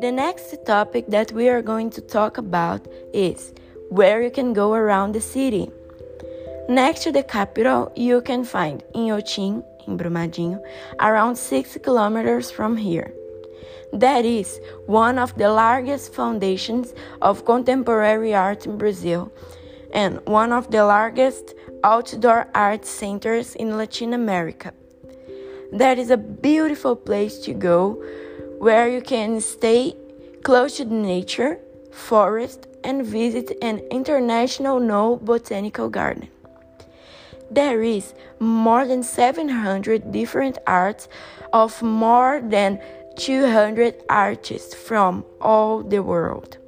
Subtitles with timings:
[0.00, 3.52] The next topic that we are going to talk about is
[3.88, 5.70] where you can go around the city.
[6.68, 10.62] Next to the capital, you can find Inhotim, in Brumadinho,
[11.00, 13.12] around 6 kilometers from here.
[13.92, 19.32] That is one of the largest foundations of contemporary art in Brazil
[19.92, 24.72] and one of the largest outdoor art centers in Latin America.
[25.72, 28.04] That is a beautiful place to go
[28.58, 29.96] where you can stay
[30.44, 31.58] close to the nature,
[31.90, 36.28] forest, and visit an international no botanical garden.
[37.50, 41.08] There is more than 700 different arts
[41.54, 42.78] of more than
[43.16, 46.58] 200 artists from all the world.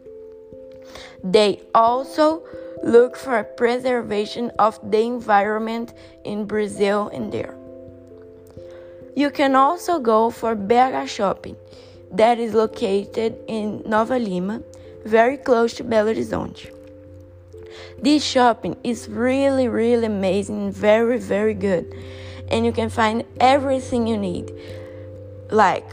[1.22, 2.42] They also
[2.82, 5.92] look for preservation of the environment
[6.24, 7.54] in Brazil and there.
[9.16, 11.56] You can also go for BH Shopping,
[12.10, 14.60] that is located in Nova Lima,
[15.04, 16.72] very close to Belo Horizonte.
[18.02, 21.94] This shopping is really, really amazing, very, very good,
[22.50, 24.52] and you can find everything you need,
[25.50, 25.88] like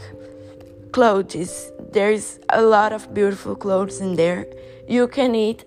[0.90, 1.70] clothes.
[1.92, 4.46] There's a lot of beautiful clothes in there.
[4.88, 5.64] You can eat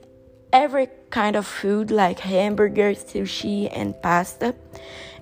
[0.52, 4.56] every kind of food, like hamburgers, sushi, and pasta,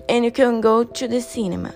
[0.08, 1.72] and you can go to the cinema.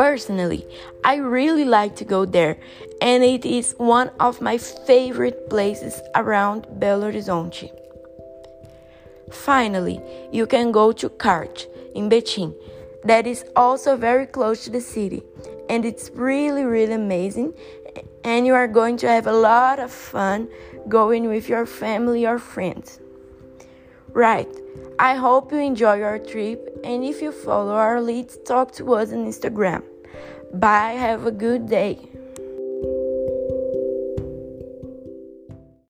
[0.00, 0.66] Personally,
[1.04, 2.56] I really like to go there,
[3.02, 7.70] and it is one of my favorite places around Belo Horizonte.
[9.30, 10.00] Finally,
[10.32, 12.54] you can go to Carte in Betim,
[13.04, 15.22] that is also very close to the city,
[15.68, 17.52] and it's really, really amazing.
[18.24, 20.48] And you are going to have a lot of fun
[20.88, 23.00] going with your family or friends.
[24.12, 24.48] Right.
[24.98, 29.12] I hope you enjoy your trip and if you follow our leads, talk to us
[29.12, 29.82] on Instagram.
[30.52, 31.98] Bye, have a good day.